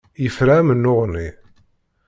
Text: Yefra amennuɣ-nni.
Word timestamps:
Yefra 0.23 0.53
amennuɣ-nni. 0.59 1.29